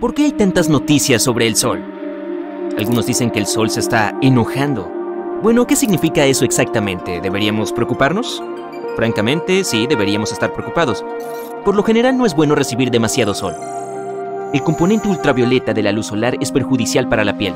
¿Por 0.00 0.12
qué 0.12 0.24
hay 0.24 0.32
tantas 0.32 0.68
noticias 0.68 1.22
sobre 1.22 1.46
el 1.46 1.56
sol? 1.56 1.82
Algunos 2.76 3.06
dicen 3.06 3.30
que 3.30 3.38
el 3.38 3.46
sol 3.46 3.70
se 3.70 3.80
está 3.80 4.14
enojando. 4.20 4.92
Bueno, 5.42 5.66
¿qué 5.66 5.74
significa 5.74 6.26
eso 6.26 6.44
exactamente? 6.44 7.22
¿Deberíamos 7.22 7.72
preocuparnos? 7.72 8.42
Francamente, 8.94 9.64
sí, 9.64 9.86
deberíamos 9.86 10.32
estar 10.32 10.52
preocupados. 10.52 11.02
Por 11.64 11.74
lo 11.74 11.82
general 11.82 12.18
no 12.18 12.26
es 12.26 12.36
bueno 12.36 12.54
recibir 12.54 12.90
demasiado 12.90 13.32
sol. 13.32 13.54
El 14.52 14.62
componente 14.62 15.08
ultravioleta 15.08 15.72
de 15.72 15.82
la 15.82 15.92
luz 15.92 16.08
solar 16.08 16.36
es 16.42 16.52
perjudicial 16.52 17.08
para 17.08 17.24
la 17.24 17.38
piel, 17.38 17.54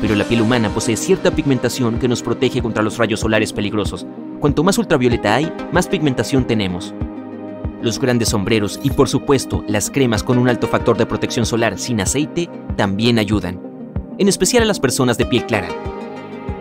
pero 0.00 0.14
la 0.14 0.24
piel 0.24 0.40
humana 0.40 0.70
posee 0.70 0.96
cierta 0.96 1.30
pigmentación 1.30 1.98
que 1.98 2.08
nos 2.08 2.22
protege 2.22 2.62
contra 2.62 2.82
los 2.82 2.96
rayos 2.96 3.20
solares 3.20 3.52
peligrosos. 3.52 4.06
Cuanto 4.40 4.64
más 4.64 4.78
ultravioleta 4.78 5.34
hay, 5.34 5.52
más 5.72 5.88
pigmentación 5.88 6.46
tenemos. 6.46 6.94
Los 7.82 8.00
grandes 8.00 8.30
sombreros 8.30 8.80
y 8.82 8.90
por 8.90 9.08
supuesto 9.08 9.62
las 9.68 9.90
cremas 9.90 10.22
con 10.22 10.38
un 10.38 10.48
alto 10.48 10.66
factor 10.66 10.96
de 10.96 11.06
protección 11.06 11.44
solar 11.44 11.78
sin 11.78 12.00
aceite 12.00 12.48
también 12.76 13.18
ayudan, 13.18 13.60
en 14.18 14.28
especial 14.28 14.62
a 14.62 14.66
las 14.66 14.80
personas 14.80 15.18
de 15.18 15.26
piel 15.26 15.44
clara. 15.44 15.68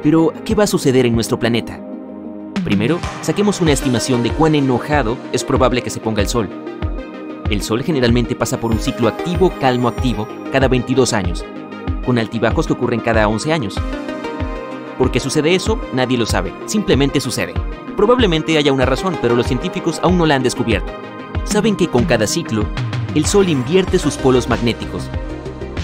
Pero, 0.04 0.34
¿qué 0.44 0.54
va 0.56 0.66
a 0.66 0.68
suceder 0.68 1.06
en 1.06 1.16
nuestro 1.16 1.40
planeta? 1.40 1.80
Primero, 2.64 3.00
saquemos 3.22 3.62
una 3.62 3.72
estimación 3.72 4.24
de 4.24 4.32
cuán 4.32 4.56
enojado 4.56 5.18
es 5.32 5.44
probable 5.44 5.82
que 5.82 5.90
se 5.90 6.00
ponga 6.00 6.22
el 6.22 6.28
Sol. 6.28 6.50
El 7.50 7.62
Sol 7.62 7.84
generalmente 7.84 8.36
pasa 8.36 8.60
por 8.60 8.72
un 8.72 8.80
ciclo 8.80 9.08
activo-calmo-activo 9.08 10.28
cada 10.52 10.68
22 10.68 11.14
años, 11.14 11.46
con 12.06 12.18
altibajos 12.18 12.68
que 12.68 12.74
ocurren 12.74 13.00
cada 13.00 13.28
11 13.28 13.54
años. 13.54 13.76
¿Por 14.98 15.12
qué 15.12 15.20
sucede 15.20 15.56
eso? 15.56 15.80
Nadie 15.94 16.18
lo 16.18 16.26
sabe, 16.26 16.54
simplemente 16.66 17.22
sucede. 17.22 17.54
Probablemente 17.96 18.58
haya 18.58 18.74
una 18.74 18.86
razón, 18.86 19.18
pero 19.22 19.36
los 19.36 19.48
científicos 19.48 20.00
aún 20.04 20.18
no 20.18 20.26
la 20.26 20.36
han 20.36 20.44
descubierto. 20.44 20.92
Saben 21.46 21.76
que 21.76 21.88
con 21.88 22.06
cada 22.06 22.28
ciclo, 22.28 22.66
el 23.16 23.26
Sol 23.26 23.48
invierte 23.48 23.98
sus 23.98 24.18
polos 24.18 24.50
magnéticos. 24.50 25.10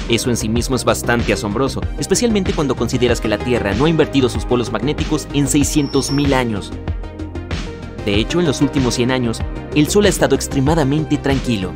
Eso 0.09 0.30
en 0.30 0.36
sí 0.36 0.50
mismo 0.50 0.76
es 0.76 0.84
bastante 0.84 1.31
asombroso, 1.31 1.81
especialmente 1.98 2.52
cuando 2.52 2.76
consideras 2.76 3.22
que 3.22 3.30
la 3.30 3.38
Tierra 3.38 3.73
no 3.73 3.86
ha 3.86 3.89
invertido 3.89 4.28
sus 4.28 4.44
polos 4.44 4.72
magnéticos 4.72 5.28
en 5.34 5.48
600.000 5.48 6.34
años. 6.34 6.72
De 8.06 8.16
hecho, 8.16 8.39
en 8.39 8.48
los 8.48 8.62
últimos 8.62 8.95
100 8.95 9.12
años, 9.12 9.39
el 9.76 9.88
Sol 9.88 10.06
ha 10.06 10.09
estado 10.09 10.36
extremadamente 10.36 11.17
tranquilo. 11.17 11.72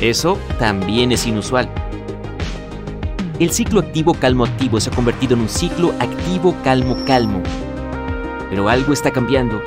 Eso 0.00 0.38
también 0.58 1.10
es 1.10 1.26
inusual. 1.26 1.68
El 3.40 3.50
ciclo 3.50 3.80
activo-calmo-activo 3.80 4.78
se 4.78 4.90
ha 4.90 4.94
convertido 4.94 5.34
en 5.34 5.40
un 5.40 5.48
ciclo 5.48 5.92
activo-calmo-calmo. 5.98 7.42
Pero 8.50 8.68
algo 8.68 8.92
está 8.92 9.10
cambiando. 9.10 9.60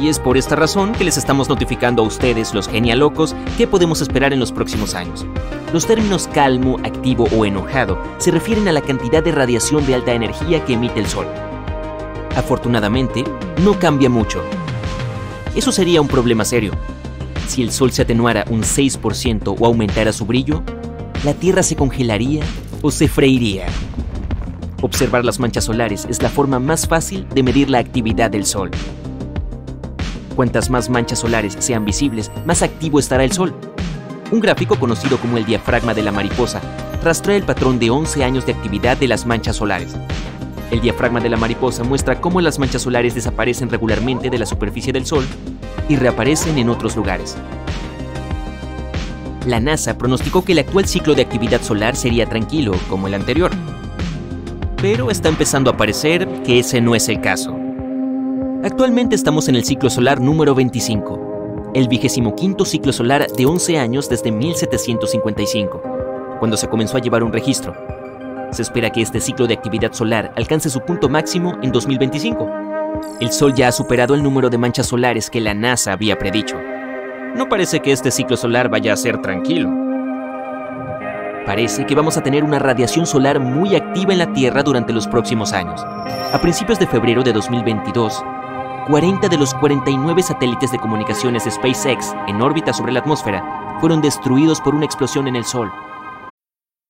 Y 0.00 0.08
es 0.08 0.18
por 0.18 0.38
esta 0.38 0.56
razón 0.56 0.92
que 0.92 1.04
les 1.04 1.16
estamos 1.16 1.48
notificando 1.48 2.02
a 2.02 2.06
ustedes, 2.06 2.54
los 2.54 2.68
genialocos, 2.68 3.36
qué 3.58 3.66
podemos 3.66 4.00
esperar 4.00 4.32
en 4.32 4.40
los 4.40 4.50
próximos 4.50 4.94
años. 4.94 5.26
Los 5.72 5.86
términos 5.86 6.28
calmo, 6.32 6.78
activo 6.82 7.26
o 7.36 7.44
enojado 7.44 7.98
se 8.18 8.30
refieren 8.30 8.68
a 8.68 8.72
la 8.72 8.80
cantidad 8.80 9.22
de 9.22 9.32
radiación 9.32 9.86
de 9.86 9.94
alta 9.94 10.12
energía 10.12 10.64
que 10.64 10.74
emite 10.74 10.98
el 10.98 11.06
Sol. 11.06 11.26
Afortunadamente, 12.36 13.24
no 13.62 13.78
cambia 13.78 14.08
mucho. 14.08 14.42
Eso 15.54 15.70
sería 15.70 16.00
un 16.00 16.08
problema 16.08 16.44
serio. 16.44 16.72
Si 17.46 17.62
el 17.62 17.70
Sol 17.70 17.92
se 17.92 18.02
atenuara 18.02 18.44
un 18.48 18.62
6% 18.62 19.56
o 19.58 19.66
aumentara 19.66 20.12
su 20.12 20.24
brillo, 20.24 20.62
la 21.24 21.34
Tierra 21.34 21.62
se 21.62 21.76
congelaría 21.76 22.42
o 22.80 22.90
se 22.90 23.08
freiría. 23.08 23.66
Observar 24.80 25.24
las 25.24 25.38
manchas 25.38 25.64
solares 25.64 26.06
es 26.08 26.22
la 26.22 26.30
forma 26.30 26.58
más 26.58 26.88
fácil 26.88 27.28
de 27.28 27.42
medir 27.42 27.68
la 27.68 27.78
actividad 27.78 28.30
del 28.30 28.46
Sol. 28.46 28.70
Cuantas 30.34 30.70
más 30.70 30.88
manchas 30.88 31.18
solares 31.18 31.56
sean 31.58 31.84
visibles, 31.84 32.30
más 32.46 32.62
activo 32.62 32.98
estará 32.98 33.24
el 33.24 33.32
Sol. 33.32 33.54
Un 34.30 34.40
gráfico 34.40 34.76
conocido 34.76 35.18
como 35.18 35.36
el 35.36 35.44
diafragma 35.44 35.92
de 35.92 36.02
la 36.02 36.12
mariposa 36.12 36.60
rastrea 37.02 37.36
el 37.36 37.42
patrón 37.42 37.78
de 37.78 37.90
11 37.90 38.24
años 38.24 38.46
de 38.46 38.52
actividad 38.52 38.96
de 38.96 39.08
las 39.08 39.26
manchas 39.26 39.56
solares. 39.56 39.94
El 40.70 40.80
diafragma 40.80 41.20
de 41.20 41.28
la 41.28 41.36
mariposa 41.36 41.84
muestra 41.84 42.20
cómo 42.20 42.40
las 42.40 42.58
manchas 42.58 42.82
solares 42.82 43.14
desaparecen 43.14 43.68
regularmente 43.68 44.30
de 44.30 44.38
la 44.38 44.46
superficie 44.46 44.92
del 44.92 45.04
Sol 45.04 45.26
y 45.88 45.96
reaparecen 45.96 46.56
en 46.56 46.70
otros 46.70 46.96
lugares. 46.96 47.36
La 49.46 49.60
NASA 49.60 49.98
pronosticó 49.98 50.44
que 50.44 50.52
el 50.52 50.60
actual 50.60 50.86
ciclo 50.86 51.14
de 51.14 51.22
actividad 51.22 51.60
solar 51.60 51.94
sería 51.94 52.26
tranquilo, 52.26 52.72
como 52.88 53.08
el 53.08 53.14
anterior. 53.14 53.50
Pero 54.80 55.10
está 55.10 55.28
empezando 55.28 55.70
a 55.70 55.76
parecer 55.76 56.26
que 56.42 56.60
ese 56.60 56.80
no 56.80 56.94
es 56.94 57.08
el 57.08 57.20
caso. 57.20 57.61
Actualmente 58.64 59.16
estamos 59.16 59.48
en 59.48 59.56
el 59.56 59.64
ciclo 59.64 59.90
solar 59.90 60.20
número 60.20 60.54
25, 60.54 61.72
el 61.74 61.88
vigésimo 61.88 62.36
quinto 62.36 62.64
ciclo 62.64 62.92
solar 62.92 63.26
de 63.26 63.44
11 63.44 63.76
años 63.76 64.08
desde 64.08 64.30
1755, 64.30 65.82
cuando 66.38 66.56
se 66.56 66.68
comenzó 66.68 66.96
a 66.96 67.00
llevar 67.00 67.24
un 67.24 67.32
registro. 67.32 67.74
Se 68.52 68.62
espera 68.62 68.90
que 68.90 69.02
este 69.02 69.20
ciclo 69.20 69.48
de 69.48 69.54
actividad 69.54 69.92
solar 69.92 70.32
alcance 70.36 70.70
su 70.70 70.78
punto 70.78 71.08
máximo 71.08 71.58
en 71.60 71.72
2025. 71.72 72.48
El 73.20 73.32
Sol 73.32 73.52
ya 73.52 73.66
ha 73.66 73.72
superado 73.72 74.14
el 74.14 74.22
número 74.22 74.48
de 74.48 74.58
manchas 74.58 74.86
solares 74.86 75.28
que 75.28 75.40
la 75.40 75.54
NASA 75.54 75.92
había 75.92 76.16
predicho. 76.16 76.56
No 77.34 77.48
parece 77.48 77.80
que 77.80 77.90
este 77.90 78.12
ciclo 78.12 78.36
solar 78.36 78.68
vaya 78.68 78.92
a 78.92 78.96
ser 78.96 79.20
tranquilo. 79.20 79.70
Parece 81.46 81.84
que 81.84 81.96
vamos 81.96 82.16
a 82.16 82.22
tener 82.22 82.44
una 82.44 82.60
radiación 82.60 83.06
solar 83.06 83.40
muy 83.40 83.74
activa 83.74 84.12
en 84.12 84.20
la 84.20 84.32
Tierra 84.32 84.62
durante 84.62 84.92
los 84.92 85.08
próximos 85.08 85.52
años. 85.52 85.82
A 85.82 86.38
principios 86.40 86.78
de 86.78 86.86
febrero 86.86 87.24
de 87.24 87.32
2022, 87.32 88.22
40 88.86 89.28
de 89.28 89.38
los 89.38 89.54
49 89.54 90.22
satélites 90.22 90.72
de 90.72 90.78
comunicaciones 90.78 91.44
de 91.44 91.52
SpaceX 91.52 92.14
en 92.26 92.42
órbita 92.42 92.72
sobre 92.72 92.92
la 92.92 93.00
atmósfera 93.00 93.78
fueron 93.80 94.00
destruidos 94.00 94.60
por 94.60 94.74
una 94.74 94.84
explosión 94.84 95.28
en 95.28 95.36
el 95.36 95.44
Sol. 95.44 95.72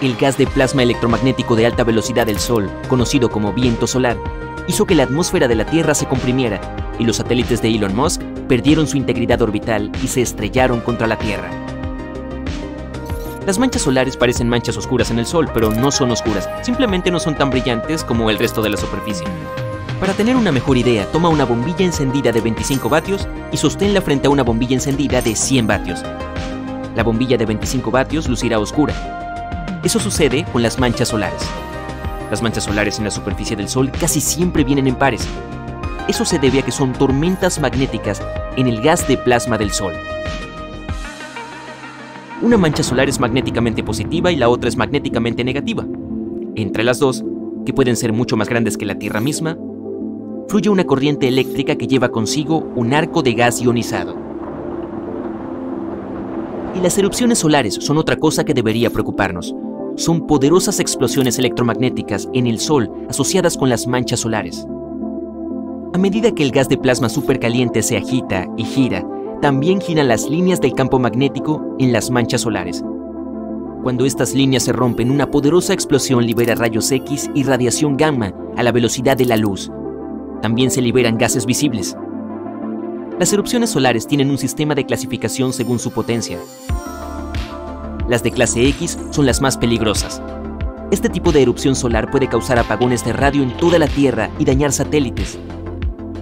El 0.00 0.16
gas 0.16 0.38
de 0.38 0.46
plasma 0.46 0.84
electromagnético 0.84 1.56
de 1.56 1.66
alta 1.66 1.82
velocidad 1.82 2.24
del 2.24 2.38
Sol, 2.38 2.70
conocido 2.88 3.30
como 3.30 3.52
viento 3.52 3.88
solar, 3.88 4.16
hizo 4.68 4.86
que 4.86 4.94
la 4.94 5.02
atmósfera 5.02 5.48
de 5.48 5.56
la 5.56 5.66
Tierra 5.66 5.92
se 5.92 6.06
comprimiera 6.06 6.60
y 7.00 7.04
los 7.04 7.16
satélites 7.16 7.60
de 7.62 7.70
Elon 7.74 7.96
Musk 7.96 8.22
perdieron 8.46 8.86
su 8.86 8.96
integridad 8.96 9.42
orbital 9.42 9.90
y 10.00 10.06
se 10.06 10.22
estrellaron 10.22 10.82
contra 10.82 11.08
la 11.08 11.18
Tierra. 11.18 11.50
Las 13.44 13.58
manchas 13.58 13.82
solares 13.82 14.16
parecen 14.16 14.48
manchas 14.48 14.76
oscuras 14.76 15.10
en 15.10 15.18
el 15.18 15.26
Sol, 15.26 15.50
pero 15.52 15.70
no 15.72 15.90
son 15.90 16.12
oscuras, 16.12 16.48
simplemente 16.62 17.10
no 17.10 17.18
son 17.18 17.36
tan 17.36 17.50
brillantes 17.50 18.04
como 18.04 18.30
el 18.30 18.38
resto 18.38 18.62
de 18.62 18.70
la 18.70 18.76
superficie. 18.76 19.26
Para 19.98 20.12
tener 20.12 20.36
una 20.36 20.52
mejor 20.52 20.76
idea, 20.76 21.06
toma 21.10 21.28
una 21.28 21.44
bombilla 21.44 21.84
encendida 21.84 22.30
de 22.30 22.40
25 22.40 22.88
vatios 22.88 23.26
y 23.50 23.56
sosténla 23.56 24.00
frente 24.00 24.28
a 24.28 24.30
una 24.30 24.44
bombilla 24.44 24.74
encendida 24.74 25.20
de 25.22 25.34
100 25.34 25.66
vatios. 25.66 26.04
La 26.94 27.02
bombilla 27.02 27.36
de 27.36 27.46
25 27.46 27.90
vatios 27.90 28.28
lucirá 28.28 28.60
oscura, 28.60 29.27
eso 29.84 30.00
sucede 30.00 30.44
con 30.52 30.62
las 30.62 30.78
manchas 30.78 31.08
solares. 31.08 31.42
Las 32.30 32.42
manchas 32.42 32.64
solares 32.64 32.98
en 32.98 33.04
la 33.04 33.10
superficie 33.10 33.56
del 33.56 33.68
Sol 33.68 33.90
casi 33.90 34.20
siempre 34.20 34.64
vienen 34.64 34.86
en 34.86 34.96
pares. 34.96 35.26
Eso 36.08 36.24
se 36.24 36.38
debe 36.38 36.58
a 36.58 36.62
que 36.62 36.72
son 36.72 36.92
tormentas 36.92 37.60
magnéticas 37.60 38.20
en 38.56 38.66
el 38.66 38.80
gas 38.82 39.06
de 39.06 39.16
plasma 39.16 39.56
del 39.56 39.70
Sol. 39.70 39.94
Una 42.42 42.56
mancha 42.56 42.82
solar 42.82 43.08
es 43.08 43.18
magnéticamente 43.18 43.82
positiva 43.82 44.30
y 44.30 44.36
la 44.36 44.48
otra 44.48 44.68
es 44.68 44.76
magnéticamente 44.76 45.44
negativa. 45.44 45.86
Entre 46.54 46.84
las 46.84 46.98
dos, 46.98 47.24
que 47.64 47.72
pueden 47.72 47.96
ser 47.96 48.12
mucho 48.12 48.36
más 48.36 48.48
grandes 48.48 48.76
que 48.76 48.86
la 48.86 48.98
Tierra 48.98 49.20
misma, 49.20 49.56
fluye 50.48 50.70
una 50.70 50.84
corriente 50.84 51.28
eléctrica 51.28 51.76
que 51.76 51.86
lleva 51.86 52.10
consigo 52.10 52.70
un 52.74 52.94
arco 52.94 53.22
de 53.22 53.34
gas 53.34 53.60
ionizado. 53.60 54.16
Y 56.74 56.80
las 56.80 56.96
erupciones 56.98 57.38
solares 57.38 57.74
son 57.74 57.98
otra 57.98 58.16
cosa 58.16 58.44
que 58.44 58.54
debería 58.54 58.90
preocuparnos. 58.90 59.54
Son 59.98 60.28
poderosas 60.28 60.78
explosiones 60.78 61.40
electromagnéticas 61.40 62.28
en 62.32 62.46
el 62.46 62.60
Sol 62.60 62.88
asociadas 63.08 63.56
con 63.56 63.68
las 63.68 63.88
manchas 63.88 64.20
solares. 64.20 64.64
A 65.92 65.98
medida 65.98 66.30
que 66.30 66.44
el 66.44 66.52
gas 66.52 66.68
de 66.68 66.78
plasma 66.78 67.08
supercaliente 67.08 67.82
se 67.82 67.96
agita 67.96 68.46
y 68.56 68.62
gira, 68.62 69.04
también 69.42 69.80
giran 69.80 70.06
las 70.06 70.30
líneas 70.30 70.60
del 70.60 70.74
campo 70.74 71.00
magnético 71.00 71.74
en 71.80 71.92
las 71.92 72.12
manchas 72.12 72.42
solares. 72.42 72.84
Cuando 73.82 74.06
estas 74.06 74.34
líneas 74.34 74.62
se 74.62 74.72
rompen, 74.72 75.10
una 75.10 75.32
poderosa 75.32 75.72
explosión 75.72 76.24
libera 76.24 76.54
rayos 76.54 76.92
X 76.92 77.28
y 77.34 77.42
radiación 77.42 77.96
gamma 77.96 78.32
a 78.56 78.62
la 78.62 78.70
velocidad 78.70 79.16
de 79.16 79.26
la 79.26 79.36
luz. 79.36 79.68
También 80.40 80.70
se 80.70 80.80
liberan 80.80 81.18
gases 81.18 81.44
visibles. 81.44 81.96
Las 83.18 83.32
erupciones 83.32 83.70
solares 83.70 84.06
tienen 84.06 84.30
un 84.30 84.38
sistema 84.38 84.76
de 84.76 84.86
clasificación 84.86 85.52
según 85.52 85.80
su 85.80 85.90
potencia. 85.90 86.38
Las 88.08 88.22
de 88.22 88.32
clase 88.32 88.66
X 88.68 88.98
son 89.10 89.26
las 89.26 89.42
más 89.42 89.58
peligrosas. 89.58 90.22
Este 90.90 91.10
tipo 91.10 91.30
de 91.30 91.42
erupción 91.42 91.74
solar 91.74 92.10
puede 92.10 92.26
causar 92.26 92.58
apagones 92.58 93.04
de 93.04 93.12
radio 93.12 93.42
en 93.42 93.54
toda 93.58 93.78
la 93.78 93.86
Tierra 93.86 94.30
y 94.38 94.46
dañar 94.46 94.72
satélites, 94.72 95.38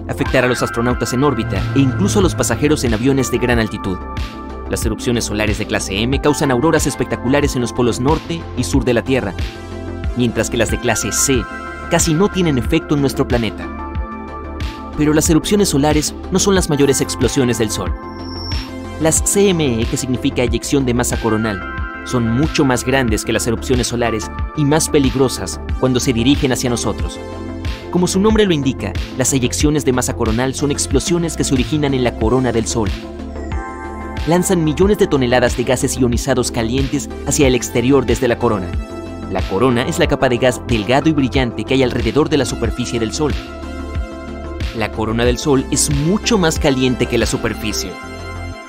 afectar 0.08 0.44
a 0.44 0.48
los 0.48 0.64
astronautas 0.64 1.12
en 1.12 1.22
órbita 1.22 1.62
e 1.76 1.78
incluso 1.78 2.18
a 2.18 2.22
los 2.22 2.34
pasajeros 2.34 2.82
en 2.82 2.94
aviones 2.94 3.30
de 3.30 3.38
gran 3.38 3.60
altitud. 3.60 3.96
Las 4.68 4.84
erupciones 4.84 5.26
solares 5.26 5.58
de 5.58 5.66
clase 5.66 6.02
M 6.02 6.20
causan 6.20 6.50
auroras 6.50 6.88
espectaculares 6.88 7.54
en 7.54 7.60
los 7.60 7.72
polos 7.72 8.00
norte 8.00 8.42
y 8.56 8.64
sur 8.64 8.84
de 8.84 8.94
la 8.94 9.04
Tierra, 9.04 9.32
mientras 10.16 10.50
que 10.50 10.56
las 10.56 10.72
de 10.72 10.80
clase 10.80 11.12
C 11.12 11.44
casi 11.88 12.14
no 12.14 12.28
tienen 12.28 12.58
efecto 12.58 12.96
en 12.96 13.00
nuestro 13.00 13.28
planeta. 13.28 13.64
Pero 14.98 15.14
las 15.14 15.30
erupciones 15.30 15.68
solares 15.68 16.16
no 16.32 16.40
son 16.40 16.56
las 16.56 16.68
mayores 16.68 17.00
explosiones 17.00 17.58
del 17.58 17.70
Sol. 17.70 17.94
Las 19.00 19.22
CME, 19.22 19.86
que 19.88 19.96
significa 19.96 20.42
eyección 20.42 20.84
de 20.84 20.94
masa 20.94 21.16
coronal, 21.18 21.75
son 22.06 22.28
mucho 22.28 22.64
más 22.64 22.84
grandes 22.84 23.24
que 23.24 23.32
las 23.32 23.46
erupciones 23.46 23.88
solares 23.88 24.30
y 24.56 24.64
más 24.64 24.88
peligrosas 24.88 25.60
cuando 25.78 26.00
se 26.00 26.12
dirigen 26.12 26.52
hacia 26.52 26.70
nosotros. 26.70 27.20
Como 27.90 28.06
su 28.06 28.20
nombre 28.20 28.46
lo 28.46 28.54
indica, 28.54 28.92
las 29.18 29.32
eyecciones 29.32 29.84
de 29.84 29.92
masa 29.92 30.14
coronal 30.16 30.54
son 30.54 30.70
explosiones 30.70 31.36
que 31.36 31.44
se 31.44 31.54
originan 31.54 31.92
en 31.92 32.04
la 32.04 32.16
corona 32.18 32.52
del 32.52 32.66
Sol 32.66 32.90
lanzan 34.26 34.64
millones 34.64 34.98
de 34.98 35.06
toneladas 35.06 35.56
de 35.56 35.64
gases 35.64 35.96
ionizados 35.96 36.50
calientes 36.50 37.08
hacia 37.26 37.46
el 37.46 37.54
exterior 37.54 38.06
desde 38.06 38.28
la 38.28 38.38
corona. 38.38 38.70
La 39.30 39.42
corona 39.42 39.82
es 39.82 39.98
la 39.98 40.06
capa 40.06 40.28
de 40.28 40.38
gas 40.38 40.60
delgado 40.66 41.08
y 41.08 41.12
brillante 41.12 41.64
que 41.64 41.74
hay 41.74 41.82
alrededor 41.82 42.28
de 42.28 42.38
la 42.38 42.44
superficie 42.44 43.00
del 43.00 43.12
Sol. 43.12 43.32
La 44.76 44.92
corona 44.92 45.24
del 45.24 45.38
Sol 45.38 45.64
es 45.70 45.90
mucho 45.90 46.38
más 46.38 46.58
caliente 46.58 47.06
que 47.06 47.18
la 47.18 47.26
superficie. 47.26 47.90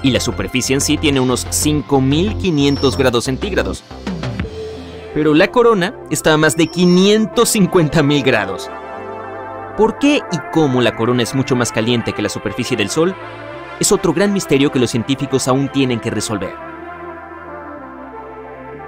Y 0.03 0.11
la 0.11 0.19
superficie 0.19 0.73
en 0.73 0.81
sí 0.81 0.97
tiene 0.97 1.19
unos 1.19 1.47
5.500 1.47 2.97
grados 2.97 3.25
centígrados. 3.25 3.83
Pero 5.13 5.33
la 5.33 5.47
corona 5.47 5.95
está 6.09 6.33
a 6.33 6.38
más 6.38 6.55
de 6.55 6.65
550.000 6.65 8.23
grados. 8.23 8.69
¿Por 9.75 9.99
qué 9.99 10.21
y 10.31 10.38
cómo 10.53 10.81
la 10.81 10.95
corona 10.95 11.23
es 11.23 11.35
mucho 11.35 11.55
más 11.55 11.71
caliente 11.71 12.13
que 12.13 12.21
la 12.21 12.29
superficie 12.29 12.77
del 12.77 12.89
Sol? 12.89 13.15
es 13.79 13.91
otro 13.91 14.13
gran 14.13 14.33
misterio 14.33 14.71
que 14.71 14.79
los 14.79 14.91
científicos 14.91 15.47
aún 15.47 15.69
tienen 15.69 16.00
que 16.00 16.09
resolver. 16.09 16.53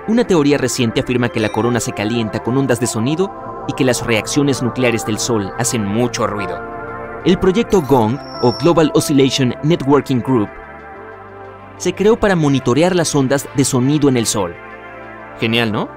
Una 0.07 0.25
teoría 0.25 0.57
reciente 0.57 1.01
afirma 1.01 1.29
que 1.29 1.39
la 1.39 1.49
corona 1.49 1.79
se 1.79 1.91
calienta 1.91 2.39
con 2.39 2.57
ondas 2.57 2.79
de 2.79 2.87
sonido 2.87 3.31
y 3.67 3.73
que 3.73 3.83
las 3.83 4.05
reacciones 4.05 4.63
nucleares 4.63 5.05
del 5.05 5.19
Sol 5.19 5.53
hacen 5.59 5.85
mucho 5.85 6.25
ruido. 6.25 6.59
El 7.25 7.37
proyecto 7.37 7.81
GONG, 7.81 8.17
o 8.41 8.53
Global 8.53 8.91
Oscillation 8.95 9.53
Networking 9.63 10.21
Group, 10.21 10.49
se 11.79 11.95
creó 11.95 12.19
para 12.19 12.35
monitorear 12.35 12.93
las 12.93 13.15
ondas 13.15 13.47
de 13.55 13.63
sonido 13.63 14.09
en 14.09 14.17
el 14.17 14.25
Sol. 14.25 14.53
Genial, 15.39 15.71
¿no? 15.71 15.89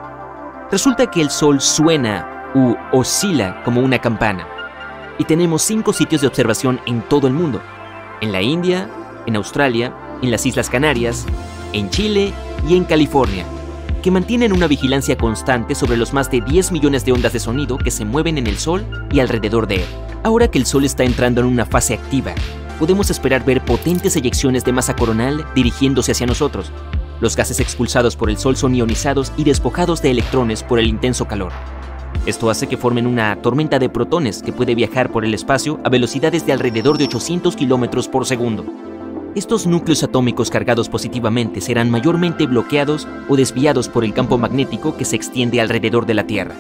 Resulta 0.71 1.11
que 1.11 1.21
el 1.21 1.29
Sol 1.29 1.61
suena 1.61 2.51
u 2.55 2.77
oscila 2.93 3.63
como 3.65 3.81
una 3.81 3.99
campana. 3.99 4.47
Y 5.19 5.25
tenemos 5.25 5.63
cinco 5.63 5.93
sitios 5.93 6.21
de 6.21 6.29
observación 6.29 6.81
en 6.87 7.03
todo 7.03 7.27
el 7.27 7.35
mundo, 7.35 7.61
en 8.21 8.31
la 8.31 8.41
India, 8.41 8.89
en 9.27 9.35
Australia, 9.35 9.93
en 10.23 10.31
las 10.31 10.47
Islas 10.47 10.71
Canarias, 10.71 11.27
en 11.73 11.91
Chile 11.91 12.33
y 12.67 12.77
en 12.77 12.85
California, 12.85 13.45
que 14.03 14.13
mantienen 14.13 14.53
una 14.53 14.69
vigilancia 14.69 15.17
constante 15.17 15.75
sobre 15.75 15.97
los 15.97 16.13
más 16.13 16.31
de 16.31 16.43
10 16.43 16.71
millones 16.71 17.05
de 17.05 17.13
ondas 17.13 17.33
de 17.33 17.41
sonido 17.41 17.77
que 17.77 17.91
se 17.91 18.05
mueven 18.05 18.39
en 18.39 18.47
el 18.47 18.57
Sol 18.57 18.87
y 19.11 19.19
alrededor 19.19 19.67
de 19.67 19.77
él. 19.77 19.87
Ahora 20.23 20.49
que 20.49 20.59
el 20.59 20.67
Sol 20.67 20.85
está 20.85 21.03
entrando 21.03 21.41
en 21.41 21.49
una 21.49 21.67
fase 21.67 21.95
activa, 21.95 22.35
podemos 22.79 23.11
esperar 23.11 23.45
ver 23.45 23.65
potentes 23.65 24.17
eyecciones 24.17 24.65
de 24.65 24.73
masa 24.73 24.95
coronal 24.95 25.45
dirigiéndose 25.55 26.13
hacia 26.13 26.27
nosotros. 26.27 26.73
Los 27.21 27.37
gases 27.37 27.61
expulsados 27.61 28.17
por 28.17 28.31
el 28.31 28.39
Sol 28.39 28.57
son 28.57 28.75
ionizados 28.75 29.33
y 29.37 29.45
despojados 29.45 30.03
de 30.03 30.11
electrones 30.11 30.63
por 30.63 30.79
el 30.79 30.89
intenso 30.89 31.27
calor. 31.27 31.53
Esto 32.27 32.51
hace 32.51 32.69
que 32.69 32.77
formen 32.77 33.07
una 33.07 33.35
tormenta 33.43 33.79
de 33.79 33.89
protones 33.89 34.43
que 34.43 34.53
puede 34.53 34.75
viajar 34.75 35.11
por 35.11 35.25
el 35.25 35.35
espacio 35.35 35.81
a 35.85 35.89
velocidades 35.89 36.47
de 36.47 36.53
alrededor 36.53 36.99
de 36.99 37.05
800 37.05 37.57
km 37.57 38.09
por 38.09 38.27
segundo. 38.27 38.65
Estos 39.35 39.67
núcleos 39.67 40.03
atómicos 40.03 40.51
cargados 40.51 40.89
positivamente 40.89 41.61
serán 41.61 41.91
mayormente 41.91 42.47
bloqueados 42.47 43.09
o 43.29 43.37
desviados 43.37 43.89
por 43.89 44.05
el 44.05 44.13
campo 44.13 44.37
magnético 44.37 44.97
que 44.97 45.05
se 45.05 45.17
extiende 45.17 45.61
alrededor 45.61 46.07
de 46.07 46.15
la 46.15 46.27
Tierra. 46.27 46.55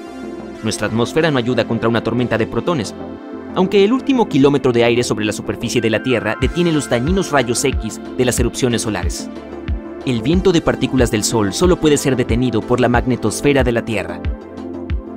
Nuestra 0.62 0.86
atmósfera 0.86 1.30
no 1.30 1.38
ayuda 1.38 1.66
contra 1.66 1.88
una 1.88 2.02
tormenta 2.02 2.38
de 2.38 2.46
protones, 2.46 2.94
aunque 3.54 3.84
el 3.84 3.92
último 3.92 4.28
kilómetro 4.28 4.72
de 4.72 4.84
aire 4.84 5.02
sobre 5.02 5.24
la 5.24 5.32
superficie 5.32 5.80
de 5.80 5.90
la 5.90 6.02
Tierra 6.02 6.36
detiene 6.40 6.72
los 6.72 6.88
dañinos 6.88 7.30
rayos 7.30 7.64
X 7.64 8.00
de 8.16 8.24
las 8.24 8.38
erupciones 8.38 8.82
solares. 8.82 9.28
El 10.06 10.22
viento 10.22 10.52
de 10.52 10.60
partículas 10.60 11.10
del 11.10 11.24
Sol 11.24 11.52
solo 11.52 11.76
puede 11.76 11.96
ser 11.96 12.16
detenido 12.16 12.60
por 12.60 12.80
la 12.80 12.88
magnetosfera 12.88 13.62
de 13.62 13.72
la 13.72 13.84
Tierra, 13.84 14.20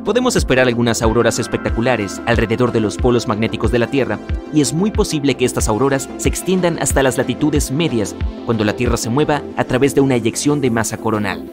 Podemos 0.06 0.36
esperar 0.36 0.68
algunas 0.68 1.02
auroras 1.02 1.40
espectaculares 1.40 2.22
alrededor 2.28 2.72
de 2.72 2.80
los 2.80 2.96
polos 2.96 3.28
magnéticos 3.28 3.72
de 3.72 3.80
la 3.80 3.88
Tierra, 3.88 4.20
y 4.54 4.62
es 4.62 4.72
muy 4.72 4.92
posible 4.92 5.34
que 5.34 5.46
estas 5.46 5.68
auroras 5.68 6.08
se 6.18 6.30
extiendan 6.30 6.78
hasta 6.78 7.02
las 7.02 7.18
latitudes 7.18 7.72
medias 7.72 8.16
cuando 8.46 8.64
la 8.64 8.76
Tierra 8.76 8.98
se 8.98 9.10
mueva 9.10 9.42
a 9.58 9.64
través 9.64 9.96
de 9.96 10.02
una 10.02 10.14
eyección 10.14 10.62
de 10.62 10.70
masa 10.70 10.98
coronal. 10.98 11.50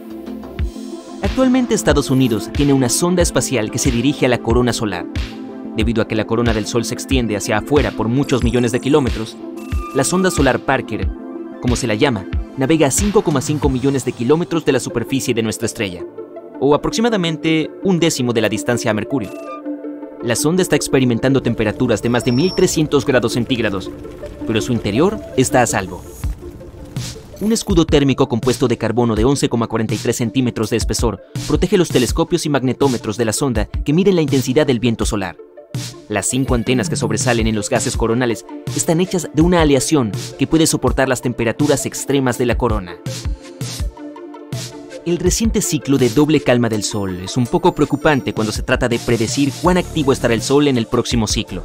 Actualmente 1.23 1.73
Estados 1.73 2.11
Unidos 2.11 2.51
tiene 2.53 2.75
una 2.75 2.91
sonda 2.91 3.23
espacial 3.23 3.71
que 3.71 3.79
se 3.79 3.91
dirige 3.91 4.27
a 4.27 4.29
la 4.29 4.37
corona 4.37 4.75
solar. 4.75 5.07
Debido 5.77 6.03
a 6.03 6.09
que 6.09 6.15
la 6.15 6.27
corona 6.27 6.53
del 6.53 6.67
Sol 6.67 6.85
se 6.85 6.95
extiende 6.95 7.37
hacia 7.37 7.59
afuera 7.59 7.91
por 7.93 8.09
muchos 8.09 8.45
millones 8.45 8.73
de 8.73 8.81
kilómetros, 8.81 9.37
la 9.95 10.05
sonda 10.05 10.31
solar 10.31 10.61
Parker, 10.61 11.09
como 11.61 11.77
se 11.77 11.87
la 11.87 11.95
llama, 11.95 12.27
navega 12.57 12.89
a 12.89 12.91
5,5 12.91 13.71
millones 13.71 14.05
de 14.05 14.13
kilómetros 14.13 14.65
de 14.65 14.73
la 14.73 14.81
superficie 14.81 15.33
de 15.33 15.43
nuestra 15.43 15.67
estrella 15.67 16.05
o 16.61 16.75
aproximadamente 16.75 17.71
un 17.83 17.99
décimo 17.99 18.33
de 18.33 18.41
la 18.41 18.49
distancia 18.49 18.91
a 18.91 18.95
Mercurio. 18.95 19.31
La 20.23 20.37
sonda 20.37 20.63
está 20.63 20.77
experimentando 20.77 21.43
temperaturas 21.43 22.03
de 22.03 22.09
más 22.09 22.25
de 22.25 22.31
1300 22.31 23.05
grados 23.05 23.33
centígrados, 23.33 23.91
pero 24.47 24.61
su 24.61 24.73
interior 24.73 25.19
está 25.37 25.63
a 25.63 25.67
salvo. 25.67 26.03
Un 27.41 27.53
escudo 27.53 27.85
térmico 27.85 28.29
compuesto 28.29 28.69
de 28.69 28.79
carbono 28.79 29.17
de 29.17 29.27
11,43 29.27 30.13
centímetros 30.13 30.71
de 30.71 30.77
espesor 30.77 31.21
protege 31.49 31.77
los 31.77 31.89
telescopios 31.89 32.47
y 32.47 32.51
magnetómetros 32.51 33.17
de 33.17 33.25
la 33.25 33.33
sonda 33.33 33.67
que 33.67 33.93
miden 33.93 34.15
la 34.15 34.23
intensidad 34.23 34.65
del 34.65 34.79
viento 34.79 35.05
solar. 35.05 35.37
Las 36.13 36.27
cinco 36.27 36.55
antenas 36.55 36.91
que 36.91 36.97
sobresalen 36.97 37.47
en 37.47 37.55
los 37.55 37.71
gases 37.71 37.97
coronales 37.97 38.45
están 38.77 39.01
hechas 39.01 39.31
de 39.33 39.41
una 39.41 39.63
aleación 39.63 40.13
que 40.39 40.47
puede 40.47 40.67
soportar 40.67 41.09
las 41.09 41.23
temperaturas 41.23 41.87
extremas 41.87 42.37
de 42.37 42.45
la 42.45 42.59
corona. 42.59 42.97
El 45.07 45.17
reciente 45.17 45.63
ciclo 45.63 45.97
de 45.97 46.11
doble 46.11 46.43
calma 46.43 46.69
del 46.69 46.83
Sol 46.83 47.19
es 47.25 47.39
un 47.39 47.47
poco 47.47 47.75
preocupante 47.75 48.35
cuando 48.35 48.53
se 48.53 48.63
trata 48.63 48.91
de 48.91 48.99
predecir 48.99 49.55
cuán 49.63 49.79
activo 49.79 50.13
estará 50.13 50.35
el 50.35 50.43
Sol 50.43 50.69
en 50.69 50.77
el 50.77 50.87
próximo 50.87 51.27
ciclo. 51.27 51.65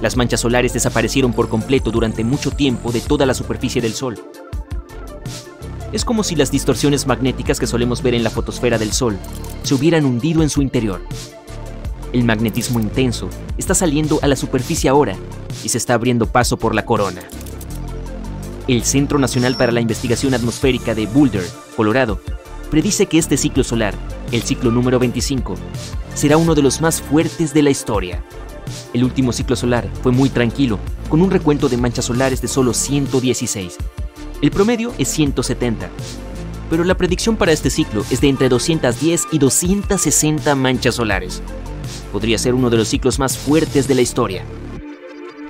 Las 0.00 0.16
manchas 0.16 0.40
solares 0.40 0.72
desaparecieron 0.72 1.34
por 1.34 1.50
completo 1.50 1.90
durante 1.90 2.24
mucho 2.24 2.50
tiempo 2.50 2.90
de 2.90 3.02
toda 3.02 3.26
la 3.26 3.34
superficie 3.34 3.82
del 3.82 3.92
Sol. 3.92 4.18
Es 5.92 6.06
como 6.06 6.24
si 6.24 6.36
las 6.36 6.50
distorsiones 6.50 7.06
magnéticas 7.06 7.60
que 7.60 7.66
solemos 7.66 8.00
ver 8.02 8.14
en 8.14 8.24
la 8.24 8.30
fotosfera 8.30 8.78
del 8.78 8.92
Sol 8.92 9.18
se 9.62 9.74
hubieran 9.74 10.06
hundido 10.06 10.42
en 10.42 10.48
su 10.48 10.62
interior. 10.62 11.02
El 12.12 12.24
magnetismo 12.24 12.80
intenso 12.80 13.28
está 13.58 13.74
saliendo 13.74 14.18
a 14.22 14.28
la 14.28 14.36
superficie 14.36 14.88
ahora 14.88 15.16
y 15.62 15.68
se 15.68 15.76
está 15.76 15.94
abriendo 15.94 16.26
paso 16.26 16.56
por 16.56 16.74
la 16.74 16.84
corona. 16.86 17.20
El 18.66 18.84
Centro 18.84 19.18
Nacional 19.18 19.56
para 19.56 19.72
la 19.72 19.80
Investigación 19.80 20.32
Atmosférica 20.32 20.94
de 20.94 21.06
Boulder, 21.06 21.44
Colorado, 21.76 22.20
predice 22.70 23.06
que 23.06 23.18
este 23.18 23.36
ciclo 23.36 23.62
solar, 23.62 23.94
el 24.32 24.42
ciclo 24.42 24.70
número 24.70 24.98
25, 24.98 25.54
será 26.14 26.38
uno 26.38 26.54
de 26.54 26.62
los 26.62 26.80
más 26.80 27.02
fuertes 27.02 27.52
de 27.52 27.62
la 27.62 27.70
historia. 27.70 28.22
El 28.94 29.04
último 29.04 29.32
ciclo 29.32 29.56
solar 29.56 29.88
fue 30.02 30.12
muy 30.12 30.30
tranquilo, 30.30 30.78
con 31.10 31.20
un 31.20 31.30
recuento 31.30 31.68
de 31.68 31.76
manchas 31.76 32.06
solares 32.06 32.40
de 32.40 32.48
solo 32.48 32.72
116. 32.72 33.76
El 34.40 34.50
promedio 34.50 34.92
es 34.98 35.08
170. 35.08 35.88
Pero 36.70 36.84
la 36.84 36.96
predicción 36.96 37.36
para 37.36 37.52
este 37.52 37.70
ciclo 37.70 38.04
es 38.10 38.20
de 38.20 38.28
entre 38.28 38.48
210 38.48 39.28
y 39.32 39.38
260 39.38 40.54
manchas 40.54 40.94
solares. 40.94 41.42
Podría 42.12 42.38
ser 42.38 42.54
uno 42.54 42.70
de 42.70 42.78
los 42.78 42.88
ciclos 42.88 43.18
más 43.18 43.36
fuertes 43.36 43.86
de 43.86 43.94
la 43.94 44.00
historia. 44.00 44.44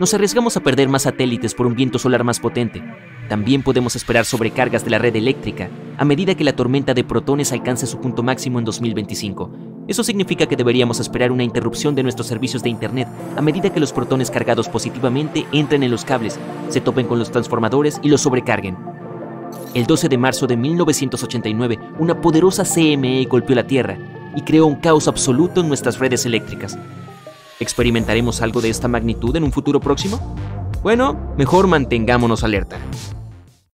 nos 0.00 0.14
arriesgamos 0.14 0.56
a 0.56 0.60
perder 0.60 0.88
más 0.88 1.02
satélites 1.02 1.54
por 1.54 1.66
un 1.66 1.74
viento 1.74 1.98
solar 1.98 2.22
más 2.22 2.38
potente. 2.38 2.82
También 3.28 3.62
podemos 3.62 3.96
esperar 3.96 4.24
sobrecargas 4.24 4.84
de 4.84 4.90
la 4.90 4.98
red 4.98 5.14
eléctrica 5.16 5.68
a 5.96 6.04
medida 6.04 6.36
que 6.36 6.44
la 6.44 6.54
tormenta 6.54 6.94
de 6.94 7.02
protones 7.02 7.52
alcance 7.52 7.86
su 7.86 8.00
punto 8.00 8.22
máximo 8.22 8.60
en 8.60 8.64
2025. 8.64 9.50
Eso 9.88 10.04
significa 10.04 10.46
que 10.46 10.54
deberíamos 10.54 11.00
esperar 11.00 11.32
una 11.32 11.42
interrupción 11.42 11.94
de 11.96 12.04
nuestros 12.04 12.28
servicios 12.28 12.62
de 12.62 12.70
Internet 12.70 13.08
a 13.36 13.42
medida 13.42 13.72
que 13.72 13.80
los 13.80 13.92
protones 13.92 14.30
cargados 14.30 14.68
positivamente 14.68 15.46
entren 15.52 15.82
en 15.82 15.90
los 15.90 16.04
cables, 16.04 16.38
se 16.68 16.80
topen 16.80 17.06
con 17.06 17.18
los 17.18 17.32
transformadores 17.32 17.98
y 18.02 18.08
los 18.08 18.20
sobrecarguen. 18.20 18.76
El 19.74 19.86
12 19.86 20.08
de 20.08 20.18
marzo 20.18 20.46
de 20.46 20.56
1989, 20.56 21.78
una 21.98 22.20
poderosa 22.20 22.64
CME 22.64 23.24
golpeó 23.24 23.56
la 23.56 23.66
Tierra 23.66 23.98
y 24.34 24.42
creó 24.42 24.66
un 24.66 24.76
caos 24.76 25.08
absoluto 25.08 25.60
en 25.60 25.68
nuestras 25.68 25.98
redes 25.98 26.26
eléctricas. 26.26 26.78
¿Experimentaremos 27.60 28.40
algo 28.40 28.60
de 28.60 28.70
esta 28.70 28.88
magnitud 28.88 29.34
en 29.36 29.44
un 29.44 29.52
futuro 29.52 29.80
próximo? 29.80 30.36
Bueno, 30.82 31.34
mejor 31.36 31.66
mantengámonos 31.66 32.44
alerta. 32.44 32.78